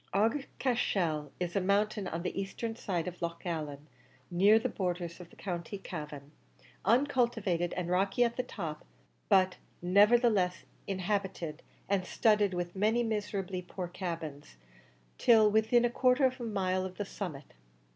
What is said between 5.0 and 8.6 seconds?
of the County Cavan uncultivated and rocky at the